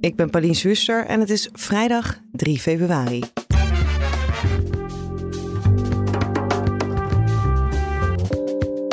Ik 0.00 0.16
ben 0.16 0.30
Pauline 0.30 0.54
Swuster 0.54 1.06
en 1.06 1.20
het 1.20 1.30
is 1.30 1.48
vrijdag 1.52 2.18
3 2.32 2.58
februari. 2.58 3.22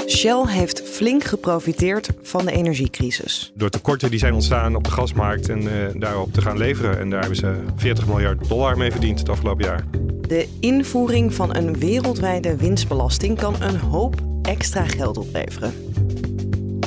Shell 0.08 0.44
heeft 0.48 0.81
flink 0.81 1.23
geprofiteerd 1.23 2.09
van 2.22 2.45
de 2.45 2.52
energiecrisis. 2.52 3.52
Door 3.55 3.70
tekorten 3.70 4.09
die 4.09 4.20
zijn 4.20 4.34
ontstaan 4.34 4.76
op 4.76 4.84
de 4.84 4.92
gasmarkt 4.92 5.50
en 5.50 5.62
uh, 5.62 5.72
daarop 5.94 6.34
te 6.34 6.42
gaan 6.42 6.58
leveren. 6.58 7.00
En 7.00 7.09
daar 7.09 7.20
hebben 7.20 7.38
ze 7.38 7.56
40 7.76 8.08
miljard 8.08 8.48
dollar 8.48 8.78
mee 8.78 8.92
verdiend 8.92 9.20
het 9.20 9.30
afgelopen 9.30 9.66
jaar. 9.66 9.86
De 10.22 10.48
invoering 10.59 11.34
van 11.34 11.56
een 11.56 11.80
wereldwijde 11.80 12.56
winstbelasting 12.56 13.38
kan 13.38 13.62
een 13.62 13.78
hoop 13.78 14.16
extra 14.42 14.88
geld 14.88 15.17
opleveren. 15.17 15.73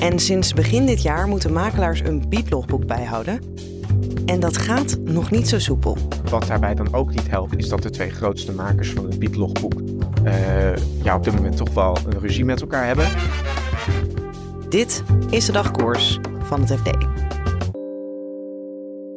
En 0.01 0.19
sinds 0.19 0.53
begin 0.53 0.87
dit 0.87 1.03
jaar 1.03 1.29
moeten 1.29 1.53
makelaars 1.53 2.01
een 2.01 2.29
biedlogboek 2.29 2.87
bijhouden. 2.87 3.41
En 4.27 4.41
dat 4.41 4.57
gaat 4.57 4.99
nog 5.05 5.31
niet 5.31 5.49
zo 5.49 5.59
soepel. 5.59 5.97
Wat 6.31 6.47
daarbij 6.47 6.75
dan 6.75 6.95
ook 6.95 7.11
niet 7.11 7.29
helpt, 7.29 7.57
is 7.57 7.69
dat 7.69 7.83
de 7.83 7.91
twee 7.91 8.11
grootste 8.11 8.53
makers 8.53 8.91
van 8.91 9.05
het 9.05 9.19
biedlogboek 9.19 9.81
uh, 10.25 10.77
ja, 11.03 11.17
op 11.17 11.25
dit 11.25 11.35
moment 11.35 11.57
toch 11.57 11.75
wel 11.75 11.97
een 12.09 12.19
ruzie 12.21 12.45
met 12.45 12.61
elkaar 12.61 12.87
hebben. 12.87 13.07
Dit 14.69 15.03
is 15.31 15.47
de 15.47 15.53
dagkoers 15.53 16.19
van 16.43 16.61
het 16.61 16.73
FD. 16.73 16.91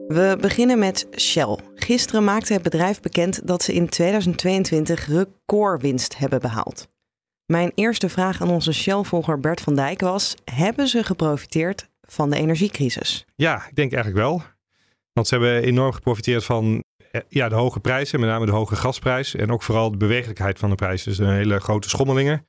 We 0.08 0.38
beginnen 0.42 0.80
met 0.80 1.08
Shell. 1.20 1.58
Gisteren 1.76 2.24
maakte 2.24 2.54
het 2.54 2.62
bedrijf 2.62 3.00
bekend 3.00 3.48
dat 3.48 3.64
ze 3.64 3.74
in 3.74 3.90
2022 3.90 5.08
recordwinst 5.08 6.18
hebben 6.18 6.40
behaald. 6.40 6.88
Mijn 7.46 7.72
eerste 7.76 8.10
vraag 8.10 8.42
aan 8.42 8.50
onze 8.50 8.74
Shell-volger 8.74 9.40
Bert 9.40 9.62
van 9.62 9.76
Dijk 9.76 10.02
was: 10.02 10.36
hebben 10.44 10.88
ze 10.88 11.04
geprofiteerd 11.04 11.90
van 12.02 12.30
de 12.30 12.36
energiecrisis? 12.36 13.26
Ja, 13.36 13.56
ik 13.56 13.76
denk 13.76 13.94
eigenlijk 13.94 14.24
wel. 14.24 14.42
Want 15.14 15.28
ze 15.28 15.36
hebben 15.36 15.64
enorm 15.64 15.92
geprofiteerd 15.92 16.44
van 16.44 16.84
eh, 17.12 17.22
ja, 17.30 17.50
de 17.50 17.56
hoge 17.56 17.80
prijzen, 17.80 18.20
met 18.20 18.30
name 18.30 18.46
de 18.46 18.52
hoge 18.52 18.76
gasprijs. 18.76 19.36
En 19.36 19.52
ook 19.52 19.64
vooral 19.64 19.92
de 19.92 19.98
bewegelijkheid 19.98 20.60
van 20.60 20.70
de 20.70 20.76
prijs. 20.76 21.04
Dus 21.04 21.18
een 21.18 21.34
hele 21.34 21.60
grote 21.60 21.90
schommelingen. 21.90 22.48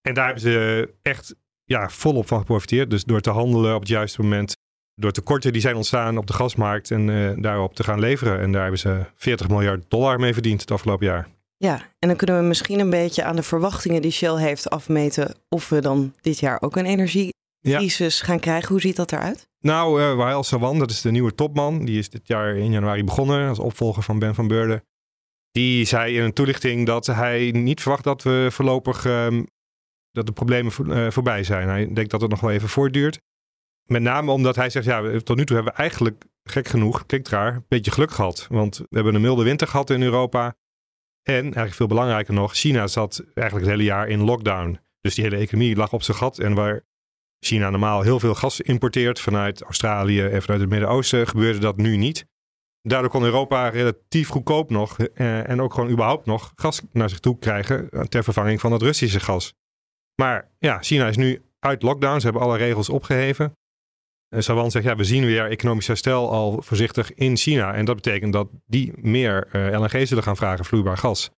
En 0.00 0.14
daar 0.14 0.24
hebben 0.24 0.42
ze 0.42 0.94
echt 1.02 1.34
ja, 1.64 1.88
volop 1.88 2.26
van 2.26 2.38
geprofiteerd. 2.38 2.90
Dus 2.90 3.04
door 3.04 3.20
te 3.20 3.30
handelen 3.30 3.74
op 3.74 3.80
het 3.80 3.88
juiste 3.88 4.22
moment. 4.22 4.56
Door 4.94 5.12
tekorten 5.12 5.52
die 5.52 5.60
zijn 5.60 5.76
ontstaan 5.76 6.18
op 6.18 6.26
de 6.26 6.32
gasmarkt 6.32 6.90
en 6.90 7.08
uh, 7.08 7.32
daarop 7.36 7.74
te 7.74 7.84
gaan 7.84 8.00
leveren. 8.00 8.40
En 8.40 8.52
daar 8.52 8.62
hebben 8.62 8.80
ze 8.80 9.04
40 9.14 9.48
miljard 9.48 9.84
dollar 9.90 10.20
mee 10.20 10.32
verdiend 10.32 10.60
het 10.60 10.70
afgelopen 10.70 11.06
jaar. 11.06 11.28
Ja, 11.56 11.74
en 11.98 12.08
dan 12.08 12.16
kunnen 12.16 12.38
we 12.38 12.42
misschien 12.42 12.80
een 12.80 12.90
beetje 12.90 13.24
aan 13.24 13.36
de 13.36 13.42
verwachtingen 13.42 14.02
die 14.02 14.10
Shell 14.10 14.36
heeft 14.36 14.70
afmeten 14.70 15.34
of 15.48 15.68
we 15.68 15.80
dan 15.80 16.14
dit 16.20 16.38
jaar 16.38 16.60
ook 16.62 16.76
een 16.76 16.86
energiecrisis 17.60 18.20
gaan 18.20 18.40
krijgen. 18.40 18.68
Hoe 18.68 18.80
ziet 18.80 18.96
dat 18.96 19.12
eruit? 19.12 19.48
Nou, 19.60 20.00
uh, 20.00 20.14
Wael 20.14 20.42
Sawan, 20.42 20.78
dat 20.78 20.90
is 20.90 21.00
de 21.00 21.10
nieuwe 21.10 21.34
topman. 21.34 21.84
Die 21.84 21.98
is 21.98 22.10
dit 22.10 22.26
jaar 22.26 22.56
in 22.56 22.70
januari 22.70 23.04
begonnen 23.04 23.48
als 23.48 23.58
opvolger 23.58 24.02
van 24.02 24.18
Ben 24.18 24.34
van 24.34 24.48
Beurden. 24.48 24.84
Die 25.50 25.84
zei 25.84 26.16
in 26.16 26.22
een 26.22 26.32
toelichting 26.32 26.86
dat 26.86 27.06
hij 27.06 27.50
niet 27.50 27.80
verwacht 27.80 28.04
dat 28.04 28.22
we 28.22 28.48
voorlopig 28.50 29.04
um, 29.04 29.46
dat 30.12 30.26
de 30.26 30.32
problemen 30.32 30.72
uh, 30.86 31.10
voorbij 31.10 31.44
zijn. 31.44 31.68
Hij 31.68 31.92
denkt 31.92 32.10
dat 32.10 32.20
het 32.20 32.30
nog 32.30 32.40
wel 32.40 32.50
even 32.50 32.68
voortduurt. 32.68 33.20
Met 33.84 34.02
name 34.02 34.30
omdat 34.30 34.56
hij 34.56 34.70
zegt, 34.70 34.86
ja, 34.86 35.20
tot 35.20 35.36
nu 35.36 35.44
toe 35.44 35.56
hebben 35.56 35.74
we 35.74 35.80
eigenlijk, 35.80 36.24
gek 36.42 36.68
genoeg, 36.68 37.06
klinkt 37.06 37.28
raar, 37.28 37.54
een 37.54 37.64
beetje 37.68 37.90
geluk 37.90 38.10
gehad. 38.10 38.46
Want 38.50 38.76
we 38.76 38.86
hebben 38.90 39.14
een 39.14 39.20
milde 39.20 39.44
winter 39.44 39.68
gehad 39.68 39.90
in 39.90 40.02
Europa. 40.02 40.56
En 41.22 41.42
eigenlijk 41.42 41.74
veel 41.74 41.86
belangrijker 41.86 42.34
nog, 42.34 42.54
China 42.54 42.86
zat 42.86 43.24
eigenlijk 43.34 43.66
het 43.66 43.76
hele 43.76 43.88
jaar 43.88 44.08
in 44.08 44.20
lockdown. 44.20 44.78
Dus 45.00 45.14
die 45.14 45.24
hele 45.24 45.36
economie 45.36 45.76
lag 45.76 45.92
op 45.92 46.02
zijn 46.02 46.16
gat. 46.16 46.38
En 46.38 46.54
waar 46.54 46.84
China 47.40 47.70
normaal 47.70 48.02
heel 48.02 48.20
veel 48.20 48.34
gas 48.34 48.60
importeert 48.60 49.20
vanuit 49.20 49.62
Australië 49.62 50.22
en 50.22 50.42
vanuit 50.42 50.60
het 50.60 50.70
Midden-Oosten, 50.70 51.26
gebeurde 51.26 51.58
dat 51.58 51.76
nu 51.76 51.96
niet. 51.96 52.26
Daardoor 52.82 53.10
kon 53.10 53.22
Europa 53.24 53.68
relatief 53.68 54.28
goedkoop 54.28 54.70
nog 54.70 54.98
eh, 54.98 55.48
en 55.48 55.62
ook 55.62 55.74
gewoon 55.74 55.90
überhaupt 55.90 56.26
nog 56.26 56.52
gas 56.54 56.82
naar 56.92 57.08
zich 57.08 57.18
toe 57.18 57.38
krijgen 57.38 57.90
eh, 57.90 58.00
ter 58.00 58.24
vervanging 58.24 58.60
van 58.60 58.72
het 58.72 58.82
Russische 58.82 59.20
gas. 59.20 59.54
Maar 60.20 60.50
ja, 60.58 60.78
China 60.82 61.06
is 61.06 61.16
nu 61.16 61.42
uit 61.58 61.82
lockdown. 61.82 62.18
Ze 62.18 62.24
hebben 62.24 62.42
alle 62.42 62.56
regels 62.56 62.88
opgeheven. 62.88 63.52
En 64.28 64.42
Sawan 64.42 64.70
zegt, 64.70 64.84
ja, 64.84 64.96
we 64.96 65.04
zien 65.04 65.24
weer 65.24 65.50
economisch 65.50 65.86
herstel 65.86 66.30
al 66.30 66.62
voorzichtig 66.62 67.14
in 67.14 67.36
China. 67.36 67.74
En 67.74 67.84
dat 67.84 67.94
betekent 67.94 68.32
dat 68.32 68.48
die 68.66 68.92
meer 68.96 69.48
eh, 69.52 69.80
LNG 69.80 70.06
zullen 70.06 70.22
gaan 70.22 70.36
vragen, 70.36 70.64
vloeibaar 70.64 70.96
gas. 70.96 71.30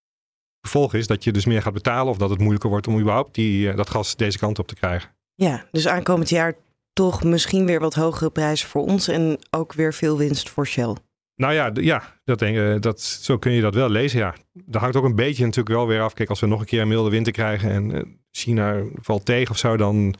Vervolg 0.60 0.94
is 0.94 1.06
dat 1.06 1.24
je 1.24 1.32
dus 1.32 1.44
meer 1.44 1.62
gaat 1.62 1.72
betalen 1.72 2.10
of 2.12 2.18
dat 2.18 2.30
het 2.30 2.38
moeilijker 2.38 2.70
wordt 2.70 2.86
om 2.86 2.98
überhaupt 2.98 3.34
die, 3.34 3.68
uh, 3.68 3.76
dat 3.76 3.90
gas 3.90 4.16
deze 4.16 4.38
kant 4.38 4.58
op 4.58 4.66
te 4.66 4.74
krijgen. 4.74 5.10
Ja, 5.40 5.64
dus 5.70 5.88
aankomend 5.88 6.28
jaar 6.28 6.54
toch 6.92 7.24
misschien 7.24 7.66
weer 7.66 7.80
wat 7.80 7.94
hogere 7.94 8.30
prijzen 8.30 8.68
voor 8.68 8.82
ons 8.82 9.08
en 9.08 9.38
ook 9.50 9.72
weer 9.72 9.94
veel 9.94 10.18
winst 10.18 10.48
voor 10.48 10.66
Shell. 10.66 10.96
Nou 11.36 11.52
ja, 11.52 11.70
ja 11.74 12.20
dat 12.24 12.38
denk, 12.38 12.56
uh, 12.56 12.80
dat, 12.80 13.00
zo 13.00 13.38
kun 13.38 13.52
je 13.52 13.60
dat 13.60 13.74
wel 13.74 13.88
lezen. 13.88 14.18
Ja. 14.18 14.34
Dat 14.52 14.80
hangt 14.80 14.96
ook 14.96 15.04
een 15.04 15.14
beetje 15.14 15.44
natuurlijk 15.44 15.76
wel 15.76 15.86
weer 15.86 16.00
af. 16.00 16.14
Kijk, 16.14 16.28
als 16.28 16.40
we 16.40 16.46
nog 16.46 16.60
een 16.60 16.66
keer 16.66 16.80
een 16.80 16.88
milde 16.88 17.10
winter 17.10 17.32
krijgen 17.32 17.70
en 17.70 18.18
China 18.30 18.82
valt 19.00 19.24
tegen 19.24 19.50
of 19.50 19.58
zo, 19.58 19.76
dan 19.76 20.14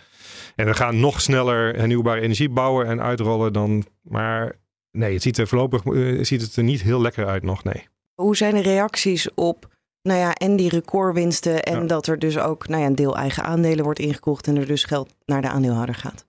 en 0.56 0.66
we 0.66 0.74
gaan 0.74 1.00
nog 1.00 1.20
sneller 1.20 1.76
hernieuwbare 1.76 2.20
energie 2.20 2.48
bouwen 2.48 2.86
en 2.86 3.00
uitrollen 3.00 3.52
dan. 3.52 3.84
Maar 4.02 4.58
nee, 4.90 5.12
het 5.12 5.22
ziet 5.22 5.38
er 5.38 5.48
voorlopig 5.48 5.84
uh, 5.84 6.24
ziet 6.24 6.42
het 6.42 6.56
er 6.56 6.64
niet 6.64 6.82
heel 6.82 7.00
lekker 7.00 7.26
uit 7.26 7.42
nog. 7.42 7.64
Nee. 7.64 7.86
Hoe 8.14 8.36
zijn 8.36 8.54
de 8.54 8.62
reacties 8.62 9.34
op 9.34 9.68
nou 10.02 10.18
ja, 10.18 10.34
en 10.34 10.56
die 10.56 10.68
recordwinsten 10.68 11.62
en 11.62 11.86
dat 11.86 12.06
er 12.06 12.18
dus 12.18 12.38
ook 12.38 12.68
nou 12.68 12.80
ja, 12.80 12.86
een 12.86 12.94
deel 12.94 13.16
eigen 13.16 13.44
aandelen 13.44 13.84
wordt 13.84 13.98
ingekocht 13.98 14.46
en 14.46 14.56
er 14.56 14.66
dus 14.66 14.84
geld 14.84 15.14
naar 15.24 15.42
de 15.42 15.48
aandeelhouder 15.48 15.94
gaat? 15.94 16.28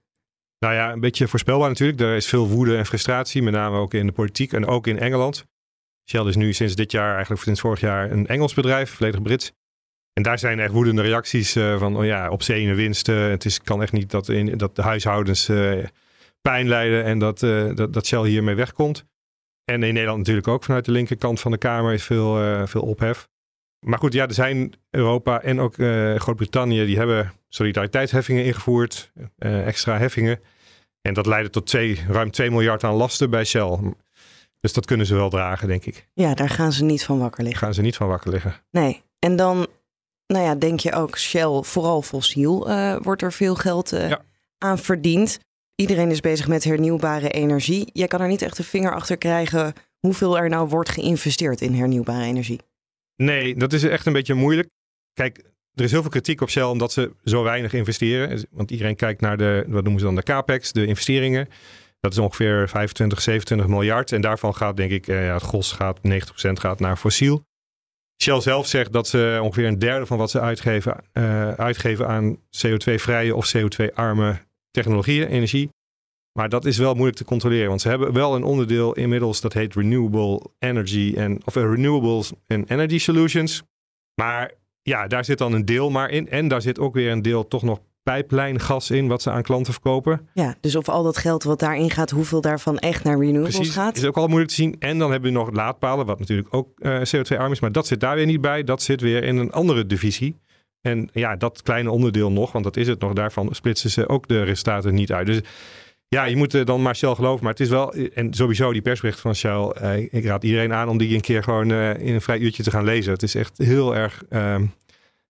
Nou 0.59 0.73
ja, 0.73 0.91
een 0.91 0.99
beetje 0.99 1.27
voorspelbaar 1.27 1.69
natuurlijk. 1.69 1.99
Er 1.99 2.15
is 2.15 2.27
veel 2.27 2.47
woede 2.47 2.77
en 2.77 2.85
frustratie, 2.85 3.41
met 3.41 3.53
name 3.53 3.77
ook 3.77 3.93
in 3.93 4.05
de 4.05 4.11
politiek 4.11 4.53
en 4.53 4.65
ook 4.65 4.87
in 4.87 4.99
Engeland. 4.99 5.45
Shell 6.09 6.25
is 6.25 6.35
nu 6.35 6.53
sinds 6.53 6.75
dit 6.75 6.91
jaar, 6.91 7.13
eigenlijk 7.13 7.43
sinds 7.43 7.61
vorig 7.61 7.79
jaar, 7.79 8.11
een 8.11 8.27
Engels 8.27 8.53
bedrijf, 8.53 8.91
volledig 8.91 9.21
Brits. 9.21 9.51
En 10.13 10.23
daar 10.23 10.39
zijn 10.39 10.59
echt 10.59 10.71
woedende 10.71 11.01
reacties 11.01 11.55
uh, 11.55 11.79
van, 11.79 11.97
oh 11.97 12.05
ja, 12.05 12.29
op 12.29 12.43
zee 12.43 12.73
winsten. 12.73 13.15
Het 13.15 13.45
is, 13.45 13.61
kan 13.61 13.81
echt 13.81 13.91
niet 13.91 14.11
dat, 14.11 14.29
in, 14.29 14.57
dat 14.57 14.75
de 14.75 14.81
huishoudens 14.81 15.49
uh, 15.49 15.85
pijn 16.41 16.67
lijden 16.67 17.03
en 17.03 17.19
dat, 17.19 17.41
uh, 17.41 17.75
dat, 17.75 17.93
dat 17.93 18.05
Shell 18.05 18.27
hiermee 18.27 18.55
wegkomt. 18.55 19.05
En 19.63 19.83
in 19.83 19.93
Nederland 19.93 20.17
natuurlijk 20.17 20.47
ook 20.47 20.63
vanuit 20.63 20.85
de 20.85 20.91
linkerkant 20.91 21.39
van 21.39 21.51
de 21.51 21.57
Kamer 21.57 21.93
is 21.93 22.03
veel, 22.03 22.67
veel 22.67 22.81
ophef. 22.81 23.29
Maar 23.85 23.99
goed, 23.99 24.13
ja, 24.13 24.27
er 24.27 24.33
zijn 24.33 24.73
Europa 24.89 25.41
en 25.41 25.59
ook 25.59 25.75
Groot-Brittannië, 26.21 26.85
die 26.85 26.97
hebben 26.97 27.33
solidariteitsheffingen 27.47 28.45
ingevoerd, 28.45 29.11
extra 29.37 29.97
heffingen. 29.97 30.39
En 31.01 31.13
dat 31.13 31.25
leidde 31.25 31.49
tot 31.49 31.67
twee, 31.67 31.99
ruim 32.07 32.31
2 32.31 32.51
miljard 32.51 32.83
aan 32.83 32.93
lasten 32.93 33.29
bij 33.29 33.43
Shell. 33.43 33.79
Dus 34.59 34.73
dat 34.73 34.85
kunnen 34.85 35.05
ze 35.05 35.15
wel 35.15 35.29
dragen, 35.29 35.67
denk 35.67 35.85
ik. 35.85 36.07
Ja, 36.13 36.33
daar 36.33 36.49
gaan 36.49 36.71
ze 36.71 36.83
niet 36.83 37.03
van 37.03 37.19
wakker 37.19 37.43
liggen. 37.43 37.61
Gaan 37.61 37.73
ze 37.73 37.81
niet 37.81 37.95
van 37.95 38.07
wakker 38.07 38.31
liggen. 38.31 38.55
Nee. 38.71 39.01
En 39.19 39.35
dan 39.35 39.67
nou 40.27 40.45
ja, 40.45 40.55
denk 40.55 40.79
je 40.79 40.93
ook 40.93 41.17
Shell, 41.17 41.61
vooral 41.61 42.01
fossiel, 42.01 42.69
uh, 42.69 42.95
wordt 43.01 43.21
er 43.21 43.33
veel 43.33 43.55
geld 43.55 43.93
aan 44.57 44.77
verdiend. 44.77 45.39
Iedereen 45.75 46.11
is 46.11 46.19
bezig 46.19 46.47
met 46.47 46.63
hernieuwbare 46.63 47.29
energie. 47.29 47.89
Jij 47.93 48.07
kan 48.07 48.21
er 48.21 48.27
niet 48.27 48.41
echt 48.41 48.57
een 48.57 48.63
vinger 48.63 48.93
achter 48.93 49.17
krijgen 49.17 49.73
hoeveel 49.99 50.37
er 50.37 50.49
nou 50.49 50.67
wordt 50.67 50.89
geïnvesteerd 50.89 51.61
in 51.61 51.73
hernieuwbare 51.73 52.23
energie. 52.23 52.59
Nee, 53.21 53.55
dat 53.55 53.73
is 53.73 53.83
echt 53.83 54.05
een 54.05 54.13
beetje 54.13 54.33
moeilijk. 54.33 54.69
Kijk, 55.13 55.37
er 55.73 55.83
is 55.83 55.91
heel 55.91 56.01
veel 56.01 56.09
kritiek 56.09 56.41
op 56.41 56.49
Shell 56.49 56.63
omdat 56.63 56.91
ze 56.91 57.11
zo 57.23 57.43
weinig 57.43 57.73
investeren. 57.73 58.47
Want 58.51 58.71
iedereen 58.71 58.95
kijkt 58.95 59.21
naar 59.21 59.37
de, 59.37 59.65
wat 59.67 59.83
noemen 59.83 59.99
ze 59.99 60.05
dan 60.05 60.15
de 60.15 60.23
capex, 60.23 60.71
de 60.71 60.85
investeringen. 60.85 61.47
Dat 61.99 62.11
is 62.11 62.17
ongeveer 62.17 62.69
25, 62.69 63.21
27 63.21 63.67
miljard. 63.67 64.11
En 64.11 64.21
daarvan 64.21 64.55
gaat 64.55 64.77
denk 64.77 64.91
ik, 64.91 65.07
eh, 65.07 65.33
het 65.33 65.41
gros 65.41 65.71
gaat, 65.71 65.99
90% 66.03 66.59
gaat 66.59 66.79
naar 66.79 66.97
fossiel. 66.97 67.43
Shell 68.23 68.41
zelf 68.41 68.67
zegt 68.67 68.93
dat 68.93 69.07
ze 69.07 69.39
ongeveer 69.41 69.67
een 69.67 69.79
derde 69.79 70.05
van 70.05 70.17
wat 70.17 70.31
ze 70.31 70.39
uitgeven, 70.39 71.03
uh, 71.13 71.51
uitgeven 71.51 72.07
aan 72.07 72.37
CO2-vrije 72.37 73.35
of 73.35 73.53
CO2-arme 73.57 74.41
technologieën, 74.71 75.27
energie. 75.27 75.69
Maar 76.33 76.49
dat 76.49 76.65
is 76.65 76.77
wel 76.77 76.93
moeilijk 76.93 77.17
te 77.17 77.25
controleren, 77.25 77.67
want 77.67 77.81
ze 77.81 77.89
hebben 77.89 78.13
wel 78.13 78.35
een 78.35 78.43
onderdeel 78.43 78.93
inmiddels 78.93 79.41
dat 79.41 79.53
heet 79.53 79.75
Renewable 79.75 80.41
Energy 80.59 81.13
en 81.15 81.39
of 81.45 81.55
uh, 81.55 81.63
Renewables 81.63 82.31
and 82.47 82.69
Energy 82.69 82.97
Solutions. 82.97 83.63
Maar 84.15 84.51
ja, 84.81 85.07
daar 85.07 85.25
zit 85.25 85.37
dan 85.37 85.53
een 85.53 85.65
deel 85.65 85.89
maar 85.89 86.09
in. 86.09 86.29
En 86.29 86.47
daar 86.47 86.61
zit 86.61 86.79
ook 86.79 86.93
weer 86.93 87.11
een 87.11 87.21
deel 87.21 87.47
toch 87.47 87.61
nog 87.61 87.79
pijplijngas 88.03 88.91
in 88.91 89.07
wat 89.07 89.21
ze 89.21 89.31
aan 89.31 89.41
klanten 89.41 89.73
verkopen. 89.73 90.27
Ja, 90.33 90.55
dus 90.61 90.75
of 90.75 90.89
al 90.89 91.03
dat 91.03 91.17
geld 91.17 91.43
wat 91.43 91.59
daarin 91.59 91.89
gaat, 91.89 92.09
hoeveel 92.09 92.41
daarvan 92.41 92.77
echt 92.77 93.03
naar 93.03 93.19
renewables 93.19 93.55
Precies, 93.55 93.73
gaat. 93.73 93.97
is 93.97 94.05
ook 94.05 94.17
al 94.17 94.27
moeilijk 94.27 94.49
te 94.49 94.55
zien. 94.55 94.75
En 94.79 94.97
dan 94.97 95.11
hebben 95.11 95.31
we 95.31 95.37
nog 95.37 95.51
laadpalen, 95.51 96.05
wat 96.05 96.19
natuurlijk 96.19 96.53
ook 96.53 96.79
eh, 96.79 97.01
CO2-arm 97.15 97.51
is. 97.51 97.59
Maar 97.59 97.71
dat 97.71 97.87
zit 97.87 97.99
daar 97.99 98.15
weer 98.15 98.25
niet 98.25 98.41
bij. 98.41 98.63
Dat 98.63 98.81
zit 98.81 99.01
weer 99.01 99.23
in 99.23 99.37
een 99.37 99.51
andere 99.51 99.85
divisie. 99.85 100.39
En 100.81 101.09
ja, 101.13 101.35
dat 101.35 101.61
kleine 101.61 101.91
onderdeel 101.91 102.31
nog, 102.31 102.51
want 102.51 102.63
dat 102.63 102.77
is 102.77 102.87
het 102.87 102.99
nog, 102.99 103.13
daarvan 103.13 103.47
splitsen 103.51 103.89
ze 103.89 104.09
ook 104.09 104.27
de 104.27 104.43
resultaten 104.43 104.93
niet 104.93 105.11
uit. 105.11 105.25
Dus 105.25 105.41
ja, 106.15 106.23
je 106.23 106.35
moet 106.35 106.65
dan 106.65 106.81
maar 106.81 106.95
Shell 106.95 107.15
geloven. 107.15 107.43
Maar 107.43 107.51
het 107.51 107.61
is 107.61 107.69
wel, 107.69 107.93
en 107.93 108.33
sowieso 108.33 108.71
die 108.71 108.81
persbericht 108.81 109.19
van 109.19 109.35
Shell, 109.35 109.67
eh, 109.67 109.97
ik 109.97 110.25
raad 110.25 110.43
iedereen 110.43 110.73
aan 110.73 110.89
om 110.89 110.97
die 110.97 111.15
een 111.15 111.21
keer 111.21 111.43
gewoon 111.43 111.71
eh, 111.71 111.99
in 111.99 112.13
een 112.13 112.21
vrij 112.21 112.39
uurtje 112.39 112.63
te 112.63 112.71
gaan 112.71 112.83
lezen. 112.83 113.13
Het 113.13 113.23
is 113.23 113.35
echt 113.35 113.57
heel 113.57 113.95
erg, 113.95 114.23
ehm, 114.29 114.65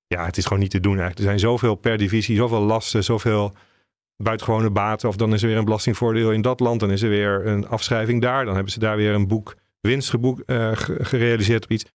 ja, 0.07 0.25
het 0.25 0.37
is 0.37 0.43
gewoon 0.43 0.59
niet 0.59 0.71
te 0.71 0.79
doen 0.79 0.91
eigenlijk. 0.91 1.19
Er 1.19 1.25
zijn 1.25 1.39
zoveel 1.39 1.75
per 1.75 1.97
divisie, 1.97 2.35
zoveel 2.35 2.61
lasten, 2.61 3.03
zoveel 3.03 3.53
buitengewone 4.17 4.69
baten. 4.69 5.09
Of 5.09 5.15
dan 5.15 5.33
is 5.33 5.41
er 5.41 5.47
weer 5.47 5.57
een 5.57 5.65
belastingvoordeel 5.65 6.31
in 6.31 6.41
dat 6.41 6.59
land, 6.59 6.79
dan 6.79 6.91
is 6.91 7.01
er 7.01 7.09
weer 7.09 7.45
een 7.45 7.67
afschrijving 7.67 8.21
daar. 8.21 8.45
Dan 8.45 8.53
hebben 8.53 8.71
ze 8.71 8.79
daar 8.79 8.97
weer 8.97 9.13
een 9.13 9.27
boek 9.27 9.55
winst 9.81 10.09
geboek, 10.09 10.43
uh, 10.45 10.71
gerealiseerd 11.01 11.63
op 11.63 11.71
iets. 11.71 11.85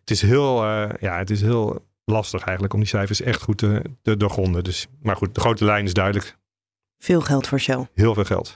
Het 0.00 0.10
is 0.10 0.22
heel, 0.22 0.64
ja, 1.00 1.18
het 1.18 1.30
is 1.30 1.40
heel 1.42 1.86
lastig 2.04 2.42
eigenlijk 2.42 2.72
om 2.72 2.80
die 2.80 2.88
cijfers 2.88 3.20
echt 3.20 3.42
goed 3.42 3.58
te, 3.58 3.82
te 4.02 4.16
doorgronden. 4.16 4.64
Dus, 4.64 4.86
maar 5.02 5.16
goed, 5.16 5.34
de 5.34 5.40
grote 5.40 5.64
lijn 5.64 5.84
is 5.84 5.94
duidelijk. 5.94 6.38
Veel 7.02 7.20
geld 7.20 7.46
voor 7.46 7.60
Shell. 7.60 7.88
Heel 7.94 8.14
veel 8.14 8.24
geld. 8.24 8.52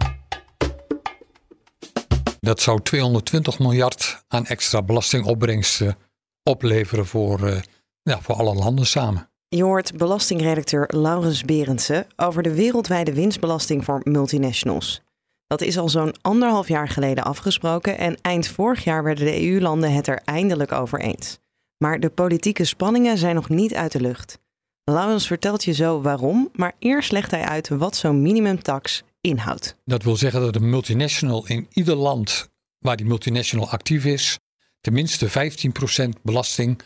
Dat 2.41 2.61
zou 2.61 2.81
220 2.82 3.58
miljard 3.58 4.25
aan 4.29 4.46
extra 4.46 4.82
belastingopbrengsten 4.82 5.96
opleveren 6.43 7.06
voor, 7.06 7.41
uh, 7.41 7.61
ja, 8.02 8.20
voor 8.20 8.35
alle 8.35 8.55
landen 8.55 8.87
samen. 8.87 9.29
Je 9.49 9.62
hoort 9.62 9.96
belastingredacteur 9.96 10.88
Laurens 10.96 11.43
Berendsen 11.43 12.06
over 12.17 12.43
de 12.43 12.55
wereldwijde 12.55 13.14
winstbelasting 13.14 13.85
voor 13.85 14.00
multinationals. 14.02 15.02
Dat 15.46 15.61
is 15.61 15.79
al 15.79 15.88
zo'n 15.88 16.14
anderhalf 16.20 16.69
jaar 16.69 16.88
geleden 16.88 17.25
afgesproken 17.25 17.99
en 17.99 18.17
eind 18.20 18.49
vorig 18.49 18.85
jaar 18.85 19.02
werden 19.02 19.25
de 19.25 19.43
EU-landen 19.43 19.93
het 19.93 20.06
er 20.06 20.20
eindelijk 20.25 20.73
over 20.73 21.00
eens. 21.00 21.38
Maar 21.79 22.00
de 22.00 22.11
politieke 22.11 22.64
spanningen 22.64 23.19
zijn 23.19 23.35
nog 23.35 23.49
niet 23.49 23.75
uit 23.75 23.93
de 23.93 24.00
lucht. 24.00 24.38
Laurens 24.84 25.26
vertelt 25.26 25.64
je 25.64 25.72
zo 25.72 26.00
waarom, 26.00 26.50
maar 26.52 26.72
eerst 26.78 27.12
legt 27.12 27.31
hij 27.31 27.42
uit 27.42 27.69
wat 27.69 27.96
zo'n 27.96 28.22
minimumtax 28.22 29.02
inhoudt. 29.20 29.76
Dat 29.84 30.02
wil 30.02 30.16
zeggen 30.16 30.40
dat 30.40 30.54
een 30.54 30.70
multinational 30.70 31.46
in 31.46 31.66
ieder 31.72 31.96
land 31.96 32.48
waar 32.78 32.96
die 32.96 33.06
multinational 33.06 33.70
actief 33.70 34.04
is, 34.04 34.38
tenminste 34.81 35.28
15% 35.28 36.08
belasting 36.22 36.81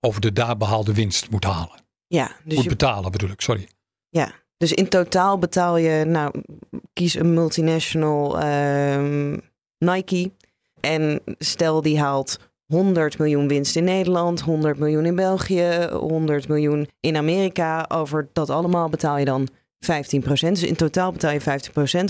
over 0.00 0.20
de 0.20 0.32
daar 0.32 0.56
behaalde 0.56 0.94
winst 0.94 1.30
moet 1.30 1.44
halen. 1.44 1.80
Ja, 2.06 2.36
dus 2.44 2.54
moet 2.54 2.62
je, 2.62 2.68
betalen 2.68 3.12
bedoel 3.12 3.30
ik, 3.30 3.40
sorry. 3.40 3.68
ja, 4.08 4.32
dus 4.56 4.72
in 4.72 4.88
totaal 4.88 5.38
betaal 5.38 5.76
je, 5.76 6.04
nou, 6.04 6.42
kies 6.92 7.14
een 7.14 7.34
multinational 7.34 8.40
ehm, 8.40 9.38
Nike. 9.78 10.32
En 10.80 11.22
stel 11.38 11.82
die 11.82 12.00
haalt 12.00 12.51
100 12.72 13.18
miljoen 13.18 13.48
winst 13.48 13.76
in 13.76 13.84
Nederland, 13.84 14.40
100 14.40 14.78
miljoen 14.78 15.06
in 15.06 15.14
België, 15.14 15.88
100 15.90 16.48
miljoen 16.48 16.88
in 17.00 17.16
Amerika. 17.16 17.84
Over 17.88 18.28
dat 18.32 18.50
allemaal 18.50 18.88
betaal 18.88 19.18
je 19.18 19.24
dan 19.24 19.48
15%. 19.48 19.54
Dus 20.24 20.62
in 20.62 20.76
totaal 20.76 21.12
betaal 21.12 21.32
je 21.32 21.60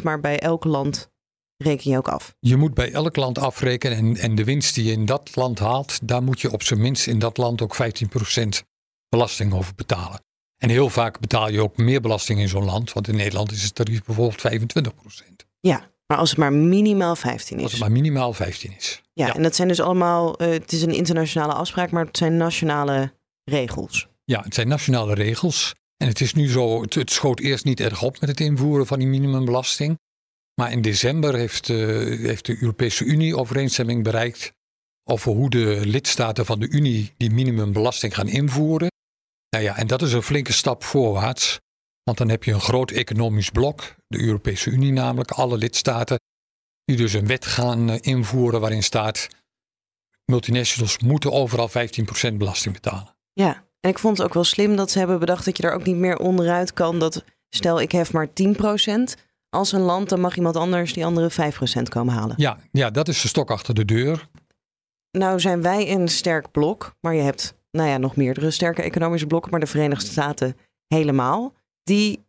15%, 0.00 0.03
maar 0.03 0.20
bij 0.20 0.38
elk 0.38 0.64
land 0.64 1.11
reken 1.56 1.91
je 1.91 1.97
ook 1.97 2.09
af. 2.09 2.35
Je 2.38 2.56
moet 2.56 2.75
bij 2.75 2.93
elk 2.93 3.17
land 3.17 3.38
afrekenen 3.38 3.99
en, 3.99 4.17
en 4.17 4.35
de 4.35 4.44
winst 4.44 4.75
die 4.75 4.85
je 4.85 4.93
in 4.93 5.06
dat 5.06 5.37
land 5.37 5.59
haalt, 5.59 6.09
daar 6.09 6.23
moet 6.23 6.41
je 6.41 6.53
op 6.53 6.62
zijn 6.62 6.81
minst 6.81 7.06
in 7.06 7.19
dat 7.19 7.37
land 7.37 7.62
ook 7.62 7.76
15% 7.76 7.79
belasting 9.09 9.55
over 9.55 9.75
betalen. 9.75 10.20
En 10.59 10.69
heel 10.69 10.91
vaak 10.91 11.20
betaal 11.20 11.49
je 11.49 11.62
ook 11.62 11.76
meer 11.76 12.00
belasting 12.00 12.41
in 12.41 12.49
zo'n 12.49 12.64
land, 12.64 12.93
want 12.93 13.09
in 13.09 13.17
Nederland 13.17 13.53
is 13.53 13.62
het 13.62 13.75
tarief 13.75 14.05
bijvoorbeeld 14.05 14.43
25%. 15.43 15.47
Ja, 15.61 15.91
maar 16.12 16.20
als 16.20 16.31
het 16.31 16.38
maar 16.38 16.53
minimaal 16.53 17.17
15 17.17 17.56
is. 17.56 17.62
Als 17.62 17.73
het 17.73 17.81
maar 17.81 17.93
minimaal 17.93 18.32
15 18.32 18.75
is. 18.76 19.03
Ja, 19.12 19.26
Ja. 19.26 19.35
en 19.35 19.43
dat 19.43 19.55
zijn 19.55 19.69
dus 19.69 19.81
allemaal, 19.81 20.37
eh, 20.38 20.49
het 20.50 20.73
is 20.73 20.82
een 20.82 20.94
internationale 20.94 21.53
afspraak, 21.53 21.91
maar 21.91 22.05
het 22.05 22.17
zijn 22.17 22.37
nationale 22.37 23.12
regels. 23.44 24.09
Ja, 24.25 24.43
het 24.43 24.55
zijn 24.55 24.69
nationale 24.69 25.14
regels. 25.14 25.75
En 25.97 26.09
het 26.09 26.20
is 26.20 26.35
nu 26.35 26.49
zo, 26.49 26.82
het, 26.82 26.94
het 26.94 27.11
schoot 27.11 27.41
eerst 27.41 27.64
niet 27.64 27.81
erg 27.81 28.03
op 28.03 28.20
met 28.20 28.29
het 28.29 28.41
invoeren 28.41 28.87
van 28.87 28.99
die 28.99 29.09
minimumbelasting. 29.09 29.99
Maar 30.55 30.73
in 30.73 30.82
december 30.82 31.35
heeft, 31.35 31.69
eh, 31.70 31.76
heeft 32.19 32.47
de 32.47 32.56
Europese 32.61 33.05
Unie 33.05 33.37
overeenstemming 33.37 34.03
bereikt 34.03 34.53
over 35.05 35.32
hoe 35.32 35.50
de 35.50 35.81
lidstaten 35.85 36.47
van 36.47 36.61
de 36.61 36.69
Unie 36.69 37.12
die 37.17 37.31
minimumbelasting 37.31 38.14
gaan 38.14 38.29
invoeren. 38.29 38.91
Nou 39.50 39.64
ja, 39.64 39.76
en 39.76 39.87
dat 39.87 40.03
is 40.03 40.12
een 40.12 40.23
flinke 40.23 40.53
stap 40.53 40.85
voorwaarts. 40.85 41.61
Want 42.04 42.19
dan 42.19 42.28
heb 42.28 42.44
je 42.44 42.52
een 42.52 42.60
groot 42.60 42.90
economisch 42.90 43.50
blok, 43.50 43.94
de 44.08 44.20
Europese 44.20 44.70
Unie 44.70 44.93
namelijk, 44.93 45.31
alle 45.31 45.56
lidstaten, 45.56 46.20
die 46.84 46.96
dus 46.96 47.12
een 47.12 47.26
wet 47.26 47.46
gaan 47.46 47.90
eh, 47.90 47.99
invoeren 48.00 48.60
waarin 48.60 48.82
staat 48.82 49.28
multinationals 50.25 50.99
moeten 50.99 51.32
overal 51.32 51.69
15% 51.69 51.72
belasting 52.34 52.75
betalen. 52.75 53.16
Ja, 53.32 53.64
en 53.81 53.90
ik 53.90 53.99
vond 53.99 54.16
het 54.16 54.26
ook 54.26 54.34
wel 54.34 54.44
slim 54.44 54.76
dat 54.76 54.90
ze 54.90 54.99
hebben 54.99 55.19
bedacht 55.19 55.44
dat 55.44 55.56
je 55.56 55.62
er 55.62 55.75
ook 55.75 55.84
niet 55.84 55.96
meer 55.96 56.16
onderuit 56.19 56.72
kan. 56.72 56.99
Dat 56.99 57.25
stel 57.49 57.81
ik 57.81 57.93
hef 57.93 58.12
maar 58.12 58.28
10% 58.28 58.32
als 59.49 59.72
een 59.72 59.81
land, 59.81 60.08
dan 60.08 60.20
mag 60.20 60.37
iemand 60.37 60.56
anders 60.56 60.93
die 60.93 61.04
andere 61.04 61.31
5% 61.31 61.82
komen 61.88 62.14
halen. 62.14 62.34
Ja, 62.38 62.58
ja, 62.72 62.90
dat 62.90 63.08
is 63.08 63.20
de 63.20 63.28
stok 63.28 63.50
achter 63.50 63.75
de 63.75 63.84
deur. 63.84 64.28
Nou 65.10 65.40
zijn 65.40 65.62
wij 65.62 65.90
een 65.90 66.08
sterk 66.08 66.50
blok, 66.50 66.94
maar 67.00 67.14
je 67.14 67.22
hebt 67.22 67.54
nou 67.70 67.88
ja, 67.88 67.96
nog 67.96 68.16
meerdere 68.16 68.50
sterke 68.50 68.82
economische 68.82 69.26
blokken, 69.26 69.50
maar 69.50 69.60
de 69.60 69.66
Verenigde 69.66 70.06
Staten 70.06 70.56
helemaal. 70.87 71.54
Die 71.82 72.25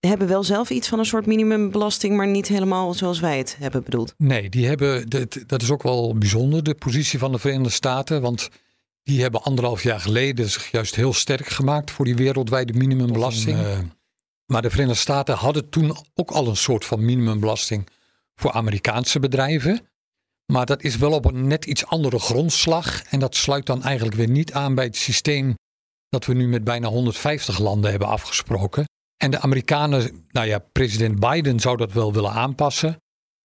hebben 0.00 0.28
wel 0.28 0.44
zelf 0.44 0.70
iets 0.70 0.88
van 0.88 0.98
een 0.98 1.04
soort 1.04 1.26
minimumbelasting, 1.26 2.16
maar 2.16 2.26
niet 2.26 2.48
helemaal 2.48 2.94
zoals 2.94 3.20
wij 3.20 3.38
het 3.38 3.56
hebben 3.58 3.82
bedoeld. 3.84 4.14
Nee, 4.18 4.48
die 4.48 4.66
hebben, 4.66 5.08
dat- 5.08 5.38
dat 5.46 5.62
is 5.62 5.70
ook 5.70 5.82
wel 5.82 6.18
bijzonder, 6.18 6.62
de 6.62 6.74
positie 6.74 7.18
van 7.18 7.32
de 7.32 7.38
Verenigde 7.38 7.70
Staten. 7.70 8.20
Want 8.22 8.48
die 9.02 9.22
hebben 9.22 9.42
anderhalf 9.42 9.82
jaar 9.82 10.00
geleden 10.00 10.50
zich 10.50 10.70
juist 10.70 10.94
heel 10.94 11.12
sterk 11.12 11.46
gemaakt 11.46 11.90
voor 11.90 12.04
die 12.04 12.14
wereldwijde 12.14 12.72
minimumbelasting. 12.72 13.58
Eh, 13.58 13.78
maar 14.46 14.62
de 14.62 14.70
Verenigde 14.70 14.98
Staten 15.00 15.34
hadden 15.34 15.68
toen 15.68 15.96
ook 16.14 16.30
al 16.30 16.48
een 16.48 16.56
soort 16.56 16.84
van 16.84 17.04
minimumbelasting 17.04 17.88
voor 18.34 18.52
Amerikaanse 18.52 19.20
bedrijven. 19.20 19.88
Maar 20.52 20.66
dat 20.66 20.82
is 20.82 20.96
wel 20.96 21.12
op 21.12 21.24
een 21.24 21.46
net 21.46 21.64
iets 21.64 21.86
andere 21.86 22.18
grondslag. 22.18 23.02
En 23.02 23.18
dat 23.20 23.34
sluit 23.36 23.66
dan 23.66 23.82
eigenlijk 23.82 24.16
weer 24.16 24.28
niet 24.28 24.52
aan 24.52 24.74
bij 24.74 24.84
het 24.84 24.96
systeem 24.96 25.54
dat 26.14 26.26
we 26.26 26.34
nu 26.34 26.48
met 26.48 26.64
bijna 26.64 26.88
150 26.88 27.58
landen 27.58 27.90
hebben 27.90 28.08
afgesproken. 28.08 28.84
En 29.16 29.30
de 29.30 29.40
Amerikanen, 29.40 30.26
nou 30.30 30.46
ja, 30.46 30.58
president 30.58 31.20
Biden 31.20 31.60
zou 31.60 31.76
dat 31.76 31.92
wel 31.92 32.12
willen 32.12 32.32
aanpassen. 32.32 32.96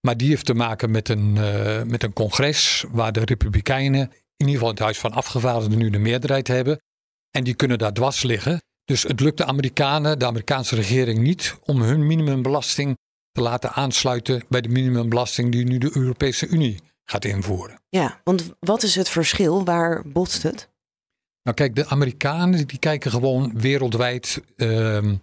Maar 0.08 0.18
die 0.18 0.30
heeft 0.30 0.46
te 0.46 0.54
maken 0.54 0.92
met 0.92 1.10
een, 1.10 1.38
eh, 1.38 1.84
met 1.84 2.04
een 2.04 2.14
congres 2.14 2.86
waar 2.92 3.12
de 3.12 3.26
Republikeinen, 3.26 4.02
in 4.02 4.46
ieder 4.46 4.54
geval 4.54 4.70
het 4.70 4.80
Huis 4.80 5.00
van 5.00 5.12
Afgevaardigden, 5.12 5.78
nu 5.78 5.90
de 5.90 6.00
meerderheid 6.00 6.48
hebben. 6.48 6.82
En 7.32 7.44
die 7.44 7.54
kunnen 7.54 7.78
daar 7.78 7.94
dwars 7.94 8.24
liggen. 8.24 8.62
Dus 8.86 9.04
het 9.04 9.20
lukt 9.20 9.38
de 9.38 9.46
Amerikanen, 9.46 10.20
de 10.20 10.26
Amerikaanse 10.26 10.76
regering 10.76 11.20
niet, 11.20 11.56
om 11.66 11.82
hun 11.82 12.08
minimumbelasting 12.08 12.98
te 13.32 13.42
laten 13.42 13.72
aansluiten 13.72 14.44
bij 14.50 14.62
de 14.62 14.70
minimumbelasting 14.70 15.52
die 15.52 15.66
nu 15.66 15.78
de 15.78 15.92
Europese 15.94 16.48
Unie 16.48 16.80
gaat 17.06 17.26
invoeren. 17.26 17.82
Ja, 17.90 18.22
want 18.24 18.50
wat 18.60 18.84
is 18.84 18.96
het 18.96 19.10
verschil? 19.10 19.64
Waar 19.64 20.02
botst 20.06 20.44
het? 20.44 20.70
Nou 21.44 21.56
kijk, 21.58 21.76
de 21.76 21.88
Amerikanen 21.88 22.68
die 22.68 22.80
kijken 22.80 23.12
gewoon 23.12 23.52
wereldwijd 23.60 24.42
ehm, 24.58 25.16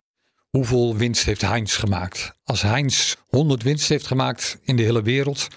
hoeveel 0.50 0.96
winst 0.96 1.24
heeft 1.24 1.40
Heinz 1.40 1.78
gemaakt. 1.78 2.32
Als 2.44 2.62
Heinz 2.62 3.14
100 3.28 3.62
winst 3.62 3.88
heeft 3.88 4.06
gemaakt 4.06 4.58
in 4.62 4.76
de 4.76 4.82
hele 4.82 5.02
wereld, 5.02 5.48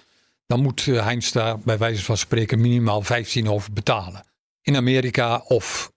dan 0.47 0.61
moet 0.61 0.87
eh, 0.87 1.03
Heinz 1.03 1.31
daar 1.31 1.59
bij 1.59 1.77
wijze 1.77 2.03
van 2.03 2.17
spreken 2.17 2.61
minimaal 2.61 3.01
15 3.01 3.49
over 3.49 3.73
betalen. 3.73 4.23
In 4.61 4.75
Amerika 4.75 5.37
of, 5.47 5.91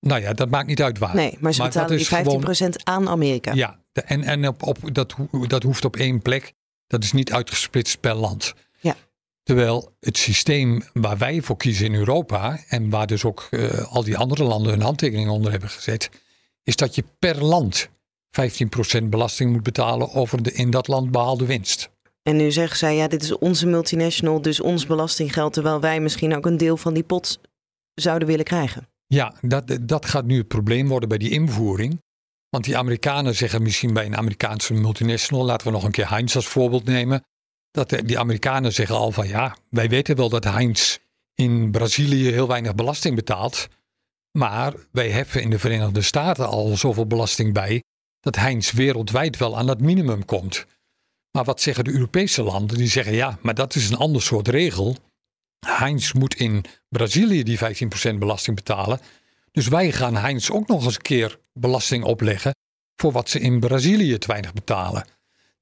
nou 0.00 0.20
ja, 0.20 0.32
dat 0.32 0.50
maakt 0.50 0.66
niet 0.66 0.82
uit 0.82 0.98
waar. 0.98 1.14
Nee, 1.14 1.36
maar 1.40 1.52
ze 1.52 1.58
Maar 1.60 1.68
betalen 1.68 1.90
die 1.90 2.00
is 2.00 2.08
15% 2.08 2.12
gewoon- 2.22 2.80
aan 2.86 3.08
Amerika. 3.08 3.52
Ja, 3.52 3.78
en, 3.92 4.22
en 4.22 4.48
op, 4.48 4.62
op, 4.62 4.78
dat, 4.94 5.14
dat 5.46 5.62
hoeft 5.62 5.84
op 5.84 5.96
één 5.96 6.22
plek. 6.22 6.52
Dat 6.86 7.04
is 7.04 7.12
niet 7.12 7.32
uitgesplitst 7.32 8.00
per 8.00 8.14
land. 8.14 8.54
Terwijl 9.42 9.94
het 10.00 10.18
systeem 10.18 10.82
waar 10.92 11.18
wij 11.18 11.42
voor 11.42 11.56
kiezen 11.56 11.86
in 11.86 11.94
Europa 11.94 12.58
en 12.68 12.90
waar 12.90 13.06
dus 13.06 13.24
ook 13.24 13.48
eh, 13.50 13.92
al 13.92 14.04
die 14.04 14.16
andere 14.16 14.44
landen 14.44 14.72
hun 14.72 14.82
handtekening 14.82 15.30
onder 15.30 15.50
hebben 15.50 15.68
gezet, 15.68 16.10
is 16.62 16.76
dat 16.76 16.94
je 16.94 17.04
per 17.18 17.44
land 17.44 17.88
15% 19.00 19.02
belasting 19.04 19.52
moet 19.52 19.62
betalen 19.62 20.12
over 20.12 20.42
de 20.42 20.52
in 20.52 20.70
dat 20.70 20.88
land 20.88 21.10
behaalde 21.10 21.46
winst. 21.46 21.90
En 22.22 22.36
nu 22.36 22.52
zeggen 22.52 22.76
zij, 22.76 22.96
ja, 22.96 23.08
dit 23.08 23.22
is 23.22 23.38
onze 23.38 23.66
multinational, 23.66 24.42
dus 24.42 24.60
ons 24.60 24.86
belastinggeld, 24.86 25.52
terwijl 25.52 25.80
wij 25.80 26.00
misschien 26.00 26.36
ook 26.36 26.46
een 26.46 26.56
deel 26.56 26.76
van 26.76 26.94
die 26.94 27.02
pot 27.02 27.40
zouden 27.94 28.28
willen 28.28 28.44
krijgen. 28.44 28.88
Ja, 29.06 29.34
dat, 29.40 29.78
dat 29.80 30.06
gaat 30.06 30.24
nu 30.24 30.38
het 30.38 30.48
probleem 30.48 30.88
worden 30.88 31.08
bij 31.08 31.18
die 31.18 31.30
invoering. 31.30 32.00
Want 32.48 32.64
die 32.64 32.76
Amerikanen 32.76 33.34
zeggen 33.34 33.62
misschien 33.62 33.92
bij 33.92 34.06
een 34.06 34.16
Amerikaanse 34.16 34.74
multinational, 34.74 35.44
laten 35.44 35.66
we 35.66 35.72
nog 35.72 35.84
een 35.84 35.90
keer 35.90 36.10
Heinz 36.10 36.36
als 36.36 36.46
voorbeeld 36.46 36.84
nemen. 36.84 37.24
Dat 37.72 37.88
die 38.04 38.18
Amerikanen 38.18 38.72
zeggen 38.72 38.96
al 38.96 39.12
van 39.12 39.28
ja, 39.28 39.56
wij 39.68 39.88
weten 39.88 40.16
wel 40.16 40.28
dat 40.28 40.44
Heinz 40.44 40.98
in 41.34 41.70
Brazilië 41.70 42.30
heel 42.30 42.48
weinig 42.48 42.74
belasting 42.74 43.14
betaalt. 43.14 43.68
Maar 44.38 44.74
wij 44.90 45.10
heffen 45.10 45.42
in 45.42 45.50
de 45.50 45.58
Verenigde 45.58 46.02
Staten 46.02 46.48
al 46.48 46.76
zoveel 46.76 47.06
belasting 47.06 47.52
bij. 47.52 47.82
dat 48.20 48.36
Heinz 48.36 48.72
wereldwijd 48.72 49.36
wel 49.36 49.58
aan 49.58 49.66
dat 49.66 49.80
minimum 49.80 50.24
komt. 50.24 50.66
Maar 51.30 51.44
wat 51.44 51.60
zeggen 51.60 51.84
de 51.84 51.92
Europese 51.92 52.42
landen? 52.42 52.76
Die 52.76 52.88
zeggen 52.88 53.14
ja, 53.14 53.38
maar 53.40 53.54
dat 53.54 53.74
is 53.74 53.90
een 53.90 53.96
ander 53.96 54.22
soort 54.22 54.48
regel. 54.48 54.96
Heinz 55.66 56.12
moet 56.12 56.34
in 56.34 56.64
Brazilië 56.88 57.42
die 57.42 57.58
15% 57.58 58.18
belasting 58.18 58.56
betalen. 58.56 59.00
Dus 59.52 59.68
wij 59.68 59.92
gaan 59.92 60.16
Heinz 60.16 60.50
ook 60.50 60.68
nog 60.68 60.84
eens 60.84 60.94
een 60.94 61.02
keer 61.02 61.38
belasting 61.52 62.04
opleggen 62.04 62.54
voor 62.96 63.12
wat 63.12 63.28
ze 63.28 63.40
in 63.40 63.60
Brazilië 63.60 64.18
te 64.18 64.26
weinig 64.26 64.52
betalen. 64.52 65.06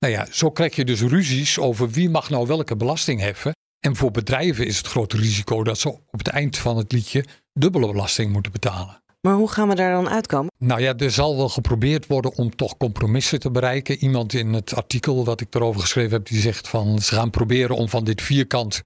Nou 0.00 0.12
ja, 0.12 0.26
zo 0.30 0.50
krijg 0.50 0.76
je 0.76 0.84
dus 0.84 1.00
ruzies 1.00 1.58
over 1.58 1.90
wie 1.90 2.10
mag 2.10 2.30
nou 2.30 2.46
welke 2.46 2.76
belasting 2.76 3.20
heffen. 3.20 3.52
En 3.80 3.96
voor 3.96 4.10
bedrijven 4.10 4.66
is 4.66 4.76
het 4.76 4.86
grote 4.86 5.16
risico 5.16 5.62
dat 5.62 5.78
ze 5.78 5.88
op 5.88 6.18
het 6.18 6.28
eind 6.28 6.58
van 6.58 6.76
het 6.76 6.92
liedje 6.92 7.24
dubbele 7.52 7.86
belasting 7.86 8.32
moeten 8.32 8.52
betalen. 8.52 9.02
Maar 9.20 9.34
hoe 9.34 9.50
gaan 9.50 9.68
we 9.68 9.74
daar 9.74 9.92
dan 9.92 10.08
uitkomen? 10.08 10.50
Nou 10.58 10.80
ja, 10.80 10.96
er 10.96 11.10
zal 11.10 11.36
wel 11.36 11.48
geprobeerd 11.48 12.06
worden 12.06 12.34
om 12.34 12.56
toch 12.56 12.76
compromissen 12.76 13.40
te 13.40 13.50
bereiken. 13.50 13.96
Iemand 13.96 14.32
in 14.32 14.52
het 14.52 14.74
artikel 14.74 15.24
wat 15.24 15.40
ik 15.40 15.54
erover 15.54 15.80
geschreven 15.80 16.12
heb, 16.12 16.26
die 16.26 16.40
zegt 16.40 16.68
van 16.68 16.98
ze 16.98 17.14
gaan 17.14 17.30
proberen 17.30 17.76
om 17.76 17.88
van 17.88 18.04
dit 18.04 18.22
vierkant 18.22 18.82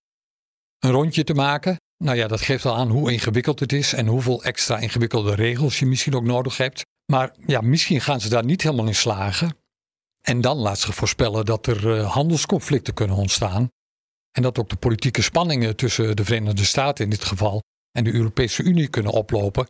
een 0.78 0.90
rondje 0.90 1.24
te 1.24 1.34
maken. 1.34 1.76
Nou 2.04 2.16
ja, 2.16 2.26
dat 2.26 2.40
geeft 2.40 2.64
al 2.64 2.76
aan 2.76 2.90
hoe 2.90 3.12
ingewikkeld 3.12 3.60
het 3.60 3.72
is 3.72 3.92
en 3.92 4.06
hoeveel 4.06 4.42
extra 4.42 4.78
ingewikkelde 4.78 5.34
regels 5.34 5.78
je 5.78 5.86
misschien 5.86 6.14
ook 6.14 6.24
nodig 6.24 6.56
hebt. 6.56 6.82
Maar 7.12 7.34
ja, 7.46 7.60
misschien 7.60 8.00
gaan 8.00 8.20
ze 8.20 8.28
daar 8.28 8.44
niet 8.44 8.62
helemaal 8.62 8.86
in 8.86 8.94
slagen. 8.94 9.56
En 10.24 10.40
dan 10.40 10.56
laat 10.56 10.78
ze 10.78 10.92
voorspellen 10.92 11.44
dat 11.44 11.66
er 11.66 11.86
uh, 11.86 12.12
handelsconflicten 12.12 12.94
kunnen 12.94 13.16
ontstaan. 13.16 13.68
En 14.32 14.42
dat 14.42 14.58
ook 14.58 14.68
de 14.68 14.76
politieke 14.76 15.22
spanningen 15.22 15.76
tussen 15.76 16.16
de 16.16 16.24
Verenigde 16.24 16.64
Staten 16.64 17.04
in 17.04 17.10
dit 17.10 17.24
geval 17.24 17.62
en 17.92 18.04
de 18.04 18.14
Europese 18.14 18.62
Unie 18.62 18.88
kunnen 18.88 19.12
oplopen. 19.12 19.66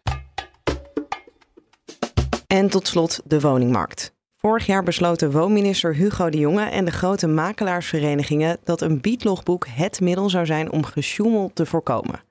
En 2.46 2.68
tot 2.68 2.88
slot 2.88 3.20
de 3.24 3.40
woningmarkt. 3.40 4.12
Vorig 4.36 4.66
jaar 4.66 4.82
besloten 4.82 5.30
woonminister 5.30 5.94
Hugo 5.94 6.30
de 6.30 6.38
Jonge 6.38 6.64
en 6.64 6.84
de 6.84 6.90
grote 6.90 7.26
makelaarsverenigingen 7.26 8.58
dat 8.64 8.80
een 8.80 9.00
biedlogboek 9.00 9.66
het 9.68 10.00
middel 10.00 10.30
zou 10.30 10.46
zijn 10.46 10.72
om 10.72 10.84
gesjoemel 10.84 11.50
te 11.54 11.66
voorkomen. 11.66 12.22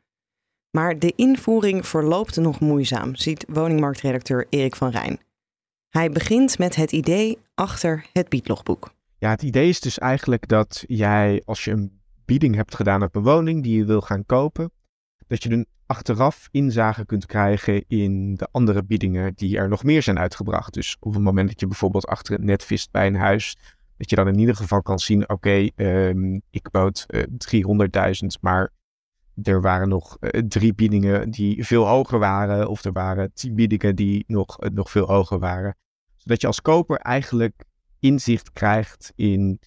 Maar 0.72 1.00
de 1.00 1.14
invoering 1.16 1.88
verloopt 1.88 2.36
nog 2.36 2.60
moeizaam, 2.60 3.16
ziet 3.16 3.46
woningmarktredacteur 3.48 4.46
Erik 4.50 4.76
van 4.76 4.90
Rijn. 4.90 5.20
Hij 5.94 6.10
begint 6.10 6.58
met 6.58 6.76
het 6.76 6.92
idee 6.92 7.38
achter 7.54 8.06
het 8.14 8.30
biedlogboek. 8.30 8.94
Ja, 9.18 9.30
het 9.30 9.42
idee 9.42 9.70
is 9.70 9.80
dus 9.80 10.00
eigenlijk 10.00 10.48
dat 10.48 10.84
jij, 10.88 11.42
als 11.46 11.64
je 11.64 11.72
een 11.72 12.00
bieding 12.26 12.56
hebt 12.56 12.76
gedaan 12.76 13.04
op 13.04 13.16
een 13.16 13.24
woning 13.24 13.64
die 13.64 13.78
je 13.78 13.86
wil 13.86 14.02
gaan 14.02 14.26
kopen, 14.26 14.72
dat 15.28 15.44
je 15.44 15.50
een 15.50 15.66
achteraf 15.86 16.48
inzage 16.52 17.06
kunt 17.06 17.26
krijgen 17.26 17.84
in 17.88 18.36
de 18.36 18.48
andere 18.52 18.84
biedingen 18.84 19.34
die 19.36 19.58
er 19.58 19.70
nog 19.70 19.84
meer 19.84 20.04
zijn 20.04 20.20
uitgebracht. 20.20 20.74
Dus 20.74 20.98
op 21.00 21.14
het 21.14 21.24
moment 21.24 21.50
dat 21.50 21.60
je 21.60 21.68
bijvoorbeeld 21.68 22.08
achter 22.08 22.34
het 22.34 22.44
net 22.44 22.64
vist 22.64 22.92
bij 22.92 23.08
een 23.08 23.16
huis, 23.16 23.58
dat 23.98 24.10
je 24.10 24.16
dan 24.16 24.28
in 24.28 24.40
ieder 24.40 24.56
geval 24.56 24.82
kan 24.82 25.00
zien, 25.00 25.30
oké, 25.30 25.68
ehm, 25.76 26.40
ik 26.50 26.72
bood 26.72 27.06
uh, 27.08 27.22
eh, 27.22 27.28
300.000, 27.38 28.40
maar 28.42 28.72
er 29.44 29.62
waren 29.62 29.90
nog 29.90 30.18
uh, 30.20 30.30
drie 30.48 30.74
biedingen 30.74 31.32
die 31.32 31.66
veel 31.66 31.88
hoger 31.88 32.20
waren, 32.20 32.68
of 32.70 32.84
er 32.84 32.92
waren 32.92 33.34
tien 33.34 33.56
biedingen 33.56 33.96
die 33.96 34.24
nog, 34.28 34.64
uh, 34.64 34.70
nog 34.70 34.92
veel 34.92 35.06
hoger 35.06 35.40
waren. 35.40 35.76
Zodat 36.18 36.42
je 36.42 36.48
als 36.48 36.62
koper 36.62 36.98
eigenlijk 36.98 37.64
inzicht 38.00 38.52
krijgt 38.52 39.12
in 39.16 39.60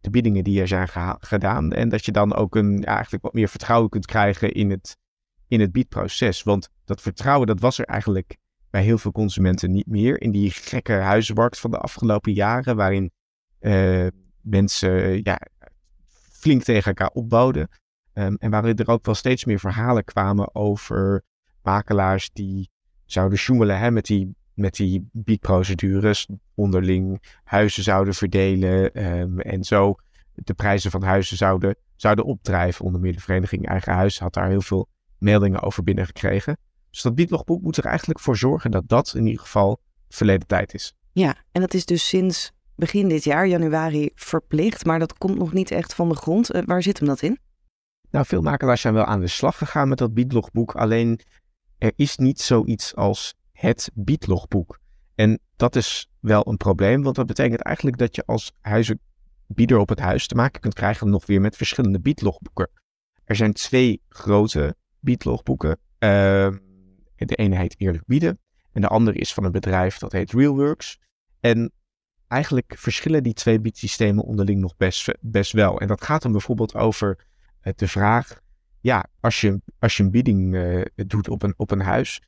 de 0.00 0.10
biedingen 0.10 0.44
die 0.44 0.60
er 0.60 0.68
zijn 0.68 0.88
gedaan. 1.20 1.72
En 1.72 1.88
dat 1.88 2.04
je 2.04 2.12
dan 2.12 2.34
ook 2.34 2.54
een, 2.54 2.84
eigenlijk 2.84 3.22
wat 3.22 3.32
meer 3.32 3.48
vertrouwen 3.48 3.90
kunt 3.90 4.06
krijgen 4.06 4.52
in 4.52 4.70
het, 4.70 4.96
in 5.48 5.60
het 5.60 5.72
biedproces. 5.72 6.42
Want 6.42 6.68
dat 6.84 7.00
vertrouwen, 7.00 7.46
dat 7.46 7.60
was 7.60 7.78
er 7.78 7.84
eigenlijk 7.84 8.36
bij 8.70 8.82
heel 8.82 8.98
veel 8.98 9.12
consumenten 9.12 9.72
niet 9.72 9.86
meer. 9.86 10.20
In 10.20 10.30
die 10.30 10.50
gekke 10.50 10.92
huizenmarkt 10.92 11.58
van 11.58 11.70
de 11.70 11.78
afgelopen 11.78 12.32
jaren, 12.32 12.76
waarin 12.76 13.10
uh, 13.60 14.06
mensen 14.40 15.20
ja, 15.22 15.40
flink 16.30 16.62
tegen 16.62 16.86
elkaar 16.86 17.10
opbouwden. 17.10 17.68
Um, 18.18 18.36
en 18.38 18.50
waarin 18.50 18.76
er 18.76 18.88
ook 18.88 19.04
wel 19.04 19.14
steeds 19.14 19.44
meer 19.44 19.58
verhalen 19.58 20.04
kwamen 20.04 20.54
over 20.54 21.22
makelaars 21.62 22.30
die 22.32 22.70
zouden 23.04 23.38
sjoemelen 23.38 23.78
hè, 23.78 23.90
met 23.90 24.06
die 24.06 24.34
met 24.54 24.74
die 24.74 25.08
biedprocedures 25.12 26.28
onderling 26.54 27.22
huizen 27.44 27.82
zouden 27.82 28.14
verdelen 28.14 29.06
um, 29.06 29.40
en 29.40 29.64
zo 29.64 29.94
de 30.34 30.54
prijzen 30.54 30.90
van 30.90 31.02
huizen 31.02 31.36
zouden, 31.36 31.76
zouden 31.96 32.24
opdrijven. 32.24 32.84
Onder 32.84 33.00
meer 33.00 33.12
de 33.12 33.20
vereniging 33.20 33.66
Eigen 33.68 33.92
Huis 33.92 34.18
had 34.18 34.34
daar 34.34 34.48
heel 34.48 34.60
veel 34.60 34.88
meldingen 35.18 35.62
over 35.62 35.82
binnengekregen. 35.82 36.58
Dus 36.90 37.02
dat 37.02 37.14
biedlogboek 37.14 37.62
moet 37.62 37.76
er 37.76 37.84
eigenlijk 37.84 38.20
voor 38.20 38.36
zorgen 38.36 38.70
dat 38.70 38.88
dat 38.88 39.14
in 39.14 39.26
ieder 39.26 39.40
geval 39.40 39.80
verleden 40.08 40.46
tijd 40.46 40.74
is. 40.74 40.94
Ja, 41.12 41.36
en 41.52 41.60
dat 41.60 41.74
is 41.74 41.84
dus 41.84 42.08
sinds 42.08 42.52
begin 42.74 43.08
dit 43.08 43.24
jaar, 43.24 43.46
januari, 43.46 44.10
verplicht, 44.14 44.84
maar 44.84 44.98
dat 44.98 45.18
komt 45.18 45.38
nog 45.38 45.52
niet 45.52 45.70
echt 45.70 45.94
van 45.94 46.08
de 46.08 46.14
grond. 46.14 46.54
Uh, 46.54 46.62
waar 46.64 46.82
zit 46.82 46.98
hem 46.98 47.08
dat 47.08 47.22
in? 47.22 47.38
Nou, 48.10 48.26
veel 48.26 48.42
makelaars 48.42 48.80
zijn 48.80 48.94
wel 48.94 49.04
aan 49.04 49.20
de 49.20 49.26
slag 49.26 49.58
gegaan 49.58 49.88
met 49.88 49.98
dat 49.98 50.14
biedlogboek, 50.14 50.74
alleen 50.74 51.20
er 51.78 51.92
is 51.96 52.16
niet 52.16 52.40
zoiets 52.40 52.94
als 52.94 53.34
het 53.52 53.90
biedlogboek. 53.94 54.78
En 55.14 55.38
dat 55.56 55.76
is 55.76 56.10
wel 56.20 56.48
een 56.48 56.56
probleem, 56.56 57.02
want 57.02 57.16
dat 57.16 57.26
betekent 57.26 57.62
eigenlijk 57.62 57.98
dat 57.98 58.16
je 58.16 58.22
als 58.26 58.52
huizenbieder 58.60 59.78
op 59.78 59.88
het 59.88 59.98
huis 59.98 60.26
te 60.26 60.34
maken 60.34 60.60
kunt 60.60 60.74
krijgen 60.74 61.10
nog 61.10 61.26
weer 61.26 61.40
met 61.40 61.56
verschillende 61.56 62.00
biedlogboeken. 62.00 62.70
Er 63.24 63.36
zijn 63.36 63.52
twee 63.52 64.02
grote 64.08 64.76
biedlogboeken. 65.00 65.78
Uh, 65.98 66.48
de 67.16 67.34
ene 67.34 67.56
heet 67.56 67.74
Eerlijk 67.78 68.06
Bieden 68.06 68.38
en 68.72 68.80
de 68.80 68.88
andere 68.88 69.18
is 69.18 69.34
van 69.34 69.44
een 69.44 69.52
bedrijf 69.52 69.98
dat 69.98 70.12
heet 70.12 70.32
Realworks. 70.32 70.98
En 71.40 71.72
eigenlijk 72.28 72.74
verschillen 72.76 73.22
die 73.22 73.32
twee 73.32 73.60
biedsystemen 73.60 74.24
onderling 74.24 74.60
nog 74.60 74.76
best, 74.76 75.10
best 75.20 75.52
wel. 75.52 75.80
En 75.80 75.86
dat 75.86 76.04
gaat 76.04 76.22
dan 76.22 76.32
bijvoorbeeld 76.32 76.74
over 76.74 77.26
de 77.74 77.88
vraag, 77.88 78.40
ja, 78.80 79.06
als 79.20 79.40
je, 79.40 79.60
als 79.78 79.96
je 79.96 80.02
een 80.02 80.10
bieding 80.10 80.54
uh, 80.54 80.84
doet 80.94 81.28
op 81.28 81.42
een, 81.42 81.54
op 81.56 81.70
een 81.70 81.80
huis, 81.80 82.22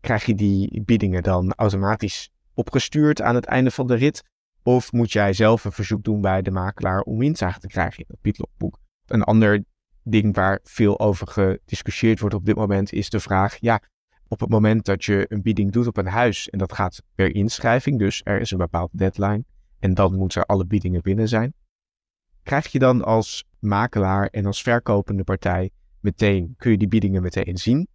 krijg 0.00 0.24
je 0.24 0.34
die 0.34 0.82
biedingen 0.82 1.22
dan 1.22 1.52
automatisch 1.52 2.30
opgestuurd 2.54 3.22
aan 3.22 3.34
het 3.34 3.44
einde 3.44 3.70
van 3.70 3.86
de 3.86 3.94
rit? 3.94 4.22
Of 4.62 4.92
moet 4.92 5.12
jij 5.12 5.32
zelf 5.32 5.64
een 5.64 5.72
verzoek 5.72 6.04
doen 6.04 6.20
bij 6.20 6.42
de 6.42 6.50
makelaar 6.50 7.00
om 7.00 7.22
inzage 7.22 7.60
te 7.60 7.66
krijgen 7.66 7.98
in 7.98 8.04
het 8.08 8.20
biedlogboek? 8.20 8.78
Een 9.06 9.22
ander 9.22 9.64
ding 10.02 10.34
waar 10.34 10.60
veel 10.62 11.00
over 11.00 11.26
gediscussieerd 11.28 12.20
wordt 12.20 12.34
op 12.34 12.44
dit 12.44 12.56
moment 12.56 12.92
is 12.92 13.10
de 13.10 13.20
vraag: 13.20 13.56
ja, 13.60 13.80
op 14.28 14.40
het 14.40 14.48
moment 14.48 14.84
dat 14.84 15.04
je 15.04 15.26
een 15.28 15.42
bieding 15.42 15.72
doet 15.72 15.86
op 15.86 15.96
een 15.96 16.06
huis 16.06 16.50
en 16.50 16.58
dat 16.58 16.72
gaat 16.72 17.02
per 17.14 17.34
inschrijving, 17.34 17.98
dus 17.98 18.20
er 18.24 18.40
is 18.40 18.50
een 18.50 18.58
bepaald 18.58 18.90
deadline 18.92 19.44
en 19.78 19.94
dan 19.94 20.16
moeten 20.16 20.46
alle 20.46 20.66
biedingen 20.66 21.02
binnen 21.02 21.28
zijn, 21.28 21.54
krijg 22.44 22.72
je 22.72 22.78
dan 22.78 23.04
als 23.04 23.44
makelaar 23.58 24.26
en 24.26 24.46
als 24.46 24.62
verkopende 24.62 25.24
partij 25.24 25.70
meteen, 26.00 26.54
kun 26.58 26.70
je 26.70 26.78
die 26.78 26.88
biedingen 26.88 27.22
meteen 27.22 27.58
zien? 27.58 27.88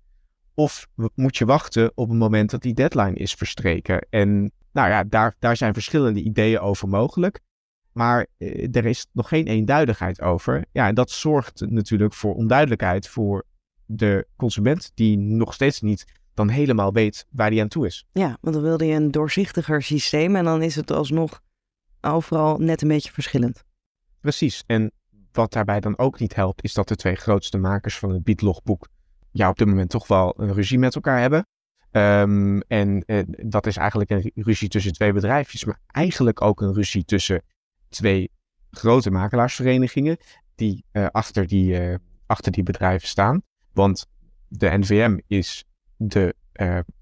Of 0.54 0.88
moet 1.16 1.38
je 1.38 1.46
wachten 1.46 1.92
op 1.96 2.10
het 2.10 2.18
moment 2.18 2.50
dat 2.50 2.62
die 2.62 2.74
deadline 2.74 3.14
is 3.14 3.34
verstreken? 3.34 4.08
En 4.10 4.52
nou 4.72 4.90
ja, 4.90 5.04
daar, 5.04 5.36
daar 5.40 5.58
zijn 5.58 5.74
verschillende 5.74 6.22
ideeën 6.22 6.60
over 6.60 6.88
mogelijk. 6.88 7.40
Maar 7.92 8.28
eh, 8.38 8.76
er 8.76 8.86
is 8.86 9.08
nog 9.12 9.28
geen 9.28 9.48
eenduidigheid 9.48 10.22
over. 10.22 10.66
Ja, 10.72 10.88
en 10.88 10.96
dat 10.96 11.12
zorgt 11.12 11.62
natuurlijk 11.70 12.14
voor 12.14 12.36
onduidelijkheid 12.36 13.08
voor 13.08 13.46
de 13.86 14.28
consument, 14.36 14.92
die 14.94 15.18
nog 15.18 15.54
steeds 15.54 15.82
niet 15.82 16.06
dan 16.34 16.50
helemaal 16.50 16.94
weet 16.94 17.26
waar 17.30 17.50
hij 17.50 17.62
aan 17.62 17.68
toe 17.68 17.86
is. 17.86 18.06
Ja, 18.12 18.38
want 18.42 18.56
dan 18.56 18.64
wilde 18.64 18.86
je 18.86 18.94
een 18.94 19.12
doorzichtiger 19.12 19.84
systeem 19.84 20.36
en 20.36 20.44
dan 20.44 20.62
is 20.62 20.76
het 20.76 20.92
alsnog 20.92 21.42
overal 22.02 22.58
net 22.58 22.82
een 22.82 22.88
beetje 22.88 23.12
verschillend. 23.12 23.64
Precies. 24.22 24.64
En 24.66 24.92
wat 25.32 25.54
daarbij 25.54 25.80
dan 25.80 25.98
ook 25.98 26.20
niet 26.20 26.36
helpt, 26.36 26.64
is 26.64 26.74
dat 26.74 26.88
de 26.88 26.96
twee 26.96 27.16
grootste 27.16 27.58
makers 27.58 28.00
van 28.00 28.12
het 28.12 28.24
biedlogboek 28.24 28.88
ja, 29.32 29.50
op 29.50 29.58
dit 29.58 29.68
moment 29.68 29.90
toch 29.90 30.08
wel 30.08 30.42
een 30.42 30.54
ruzie 30.54 30.80
met 30.80 30.96
elkaar 30.96 31.20
hebben. 31.20 31.48
Um, 31.92 32.62
en 32.62 33.04
uh, 33.06 33.24
dat 33.28 33.68
is 33.68 33.78
eigenlijk 33.78 34.10
een 34.10 34.32
ruzie 34.36 34.70
tussen 34.70 34.94
twee 34.94 35.14
bedrijfjes, 35.14 35.66
maar 35.66 35.80
eigenlijk 35.88 36.42
ook 36.42 36.62
een 36.62 36.74
ruzie 36.74 37.06
tussen 37.06 37.42
twee 37.90 38.32
grote 38.72 39.12
makelaarsverenigingen 39.12 40.18
die 40.56 40.86
uh, 40.92 41.08
achter, 41.12 41.48
die, 41.48 41.90
uh, 41.90 41.96
achter 42.26 42.52
die 42.52 42.64
bedrijven 42.64 43.08
staan. 43.08 43.42
Want 43.74 44.06
de 44.48 44.78
NVM 44.78 45.18
is 45.28 45.66
de 45.96 46.36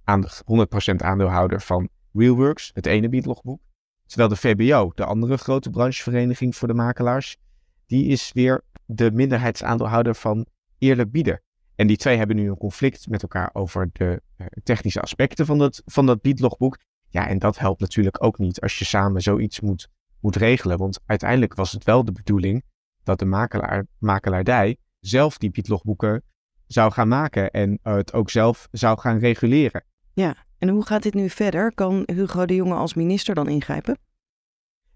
aan 0.04 0.26
100% 0.26 0.96
aandeelhouder 0.98 1.62
van 1.62 1.90
Realworks, 2.14 2.72
het 2.74 2.86
ene 2.86 3.10
biedlogboek. 3.10 3.62
Terwijl 4.08 4.30
de 4.30 4.36
VBO, 4.36 4.92
de 4.96 5.06
andere 5.06 5.38
grote 5.38 5.70
branchevereniging 5.70 6.56
voor 6.56 6.68
de 6.68 6.74
makelaars, 6.74 7.38
die 7.86 8.06
is 8.06 8.32
weer 8.34 8.64
de 8.86 9.12
minderheidsaandeelhouder 9.12 10.16
van 10.16 10.46
Eerlijk 10.78 11.12
Bieden. 11.12 11.42
En 11.76 11.88
die 11.88 11.98
twee 11.98 12.18
hebben 12.18 12.36
nu 12.36 12.50
een 12.50 12.58
conflict 12.58 13.10
met 13.10 13.22
elkaar 13.22 13.50
over 13.54 13.90
de 13.94 14.22
uh, 14.38 14.48
technische 14.64 15.02
aspecten 15.02 15.46
van 15.46 15.58
dat, 15.58 15.82
van 15.86 16.06
dat 16.06 16.22
biedlogboek. 16.22 16.78
Ja, 17.10 17.28
en 17.28 17.40
dat 17.40 17.58
helpt 17.58 17.80
natuurlijk 17.80 18.24
ook 18.24 18.38
niet 18.38 18.62
als 18.62 18.80
je 18.80 18.86
samen 18.86 19.22
zoiets 19.22 19.60
moet, 19.60 19.88
moet 20.20 20.36
regelen. 20.36 20.78
Want 20.78 21.00
uiteindelijk 21.06 21.56
was 21.56 21.72
het 21.72 21.84
wel 21.84 22.06
de 22.06 22.12
bedoeling 22.12 22.64
dat 23.04 23.20
de 23.20 23.26
makelaar, 23.26 23.86
makelaardij 23.98 24.78
zelf 25.00 25.38
die 25.38 25.50
biedlogboeken 25.50 26.24
zou 26.68 26.92
gaan 26.92 27.08
maken 27.08 27.52
en 27.52 27.80
het 27.82 28.14
ook 28.14 28.30
zelf 28.30 28.68
zou 28.72 29.00
gaan 29.00 29.18
reguleren. 29.18 29.84
Ja, 30.14 30.46
En 30.58 30.70
hoe 30.70 30.86
gaat 30.86 31.04
dit 31.04 31.14
nu 31.14 31.30
verder? 31.30 31.74
Kan 31.74 32.04
Hugo 32.06 32.46
de 32.46 32.56
Jonge 32.56 32.76
als 32.76 32.94
minister 32.94 33.36
dan 33.36 33.48
ingrijpen? 33.48 33.98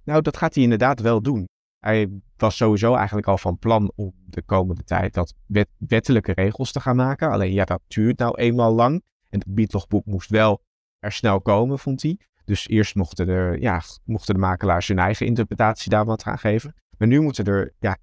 Nou, 0.03 0.21
dat 0.21 0.37
gaat 0.37 0.53
hij 0.53 0.63
inderdaad 0.63 0.99
wel 0.99 1.21
doen. 1.21 1.47
Hij 1.79 2.09
was 2.37 2.57
sowieso 2.57 2.95
eigenlijk 2.95 3.27
al 3.27 3.37
van 3.37 3.57
plan 3.57 3.91
om 3.95 4.13
de 4.25 4.41
komende 4.41 4.83
tijd 4.83 5.13
dat 5.13 5.33
wettelijke 5.77 6.31
regels 6.31 6.71
te 6.71 6.79
gaan 6.79 6.95
maken. 6.95 7.31
Alleen 7.31 7.53
ja, 7.53 7.65
dat 7.65 7.81
duurt 7.87 8.17
nou 8.17 8.35
eenmaal 8.37 8.73
lang. 8.73 9.03
En 9.29 9.39
het 9.39 9.53
biedlogboek 9.53 10.05
moest 10.05 10.29
wel 10.29 10.61
er 10.99 11.11
snel 11.11 11.41
komen, 11.41 11.79
vond 11.79 12.01
hij. 12.01 12.19
Dus 12.45 12.67
eerst 12.67 12.95
mochten, 12.95 13.27
er, 13.27 13.61
ja, 13.61 13.81
mochten 14.05 14.33
de 14.33 14.39
makelaars 14.39 14.87
hun 14.87 14.99
eigen 14.99 15.25
interpretatie 15.25 15.89
daar 15.89 16.05
wat 16.05 16.23
aan 16.23 16.39
geven. 16.39 16.75
Maar 16.97 17.07
nu 17.07 17.21
moeten 17.21 17.45
er 17.45 17.73
ja, 17.79 17.97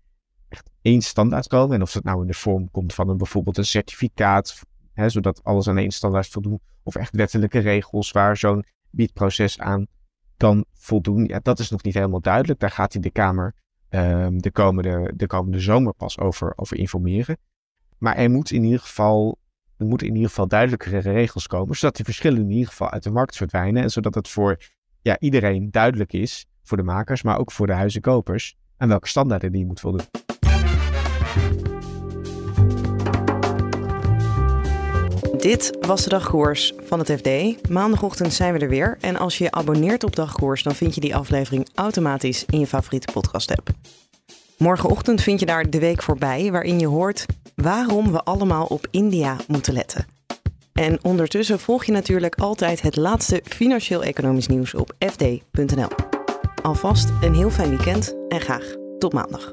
echt 0.49 0.71
één 0.83 1.03
standaard 1.03 1.47
komen. 1.47 1.77
En 1.77 1.83
of 1.83 1.93
dat 1.93 2.05
nou 2.05 2.21
in 2.21 2.27
de 2.27 2.35
vorm 2.35 2.71
komt 2.71 2.95
van 2.95 3.09
een, 3.09 3.17
bijvoorbeeld 3.17 3.57
een 3.57 3.65
certificaat, 3.65 4.63
hè, 4.99 5.09
zodat 5.09 5.45
alles 5.45 5.69
aan 5.69 5.79
één 5.79 5.91
standaard 5.91 6.29
voldoet. 6.29 6.61
Of 6.83 6.95
echt 6.95 7.17
wettelijke 7.17 7.59
regels 7.59 8.11
waar 8.11 8.37
zo'n 8.37 8.65
biedproces 8.91 9.59
aan 9.59 9.87
kan 10.37 10.65
voldoen. 10.75 11.25
Ja, 11.25 11.41
dat 11.43 11.59
is 11.59 11.71
nog 11.71 11.83
niet 11.83 11.95
helemaal 11.95 12.21
duidelijk. 12.21 12.61
Daar 12.61 12.71
gaat 12.71 12.93
hij 12.93 13.03
de 13.03 13.11
Kamer 13.11 13.55
um, 13.91 14.43
de, 14.43 14.51
komende, 14.51 15.13
de 15.17 15.27
komende 15.27 15.61
zomer 15.61 15.95
pas 15.95 16.19
over, 16.19 16.53
over 16.57 16.77
informeren. 16.77 17.37
Maar 17.99 18.17
er 18.17 18.31
moet 18.31 18.51
in 18.51 18.65
ieder 18.65 18.81
geval 18.81 19.39
er 19.77 19.87
moeten 19.87 20.07
in 20.07 20.15
ieder 20.15 20.29
geval 20.29 20.49
duidelijkere 20.49 20.99
regels 20.99 21.47
komen, 21.47 21.77
zodat 21.77 21.97
die 21.97 22.05
verschillen 22.05 22.41
in 22.41 22.51
ieder 22.51 22.69
geval 22.69 22.91
uit 22.91 23.03
de 23.03 23.11
markt 23.11 23.37
verdwijnen 23.37 23.83
en 23.83 23.91
zodat 23.91 24.15
het 24.15 24.29
voor 24.29 24.59
ja, 25.03 25.19
iedereen 25.19 25.71
duidelijk 25.71 26.13
is, 26.13 26.47
voor 26.63 26.77
de 26.77 26.83
makers, 26.83 27.23
maar 27.23 27.39
ook 27.39 27.53
voor 27.53 27.67
de 27.67 27.73
huizenkopers, 27.73 28.57
aan 28.77 28.89
welke 28.89 29.09
standaarden 29.09 29.53
die 29.53 29.67
moet 29.67 29.81
voldoen. 29.81 30.07
Dit 35.39 35.77
was 35.81 36.03
de 36.03 36.09
dagkoers 36.09 36.73
van 36.85 36.99
het 36.99 37.11
FD. 37.11 37.29
Maandagochtend 37.69 38.33
zijn 38.33 38.53
we 38.53 38.59
er 38.59 38.69
weer. 38.69 38.99
En 39.01 39.17
als 39.17 39.39
je 39.39 39.45
je 39.45 39.51
abonneert 39.51 40.05
op 40.05 40.17
dagkoers, 40.17 40.63
dan 40.63 40.75
vind 40.75 40.95
je 40.95 41.01
die 41.01 41.17
aflevering 41.17 41.69
automatisch 41.75 42.45
in 42.45 42.59
je 42.59 42.67
favoriete 42.67 43.13
podcast-app. 43.13 43.69
Morgenochtend 44.57 45.23
vind 45.23 45.41
je 45.41 45.47
daar 45.47 45.71
de 45.71 45.79
week 45.79 46.03
voorbij, 46.03 46.51
waarin 46.51 46.79
je 46.79 46.87
hoort 46.87 47.27
waarom 47.55 48.13
we 48.13 48.23
allemaal 48.23 48.67
op 48.67 48.87
India 48.91 49.37
moeten 49.47 49.73
letten. 49.73 50.07
En 50.73 50.99
ondertussen 51.03 51.61
volg 51.61 51.85
je 51.85 51.93
natuurlijk 51.93 52.35
altijd 52.35 52.81
het 52.81 52.97
laatste 52.97 53.43
financieel-economisch 53.45 54.47
nieuws 54.47 54.75
op 54.75 54.93
fd.nl. 54.99 55.89
Alvast 56.63 57.09
een 57.21 57.35
heel 57.35 57.51
fijn 57.51 57.69
weekend 57.69 58.15
en 58.29 58.41
graag 58.41 58.75
tot 58.99 59.13
maandag. 59.13 59.53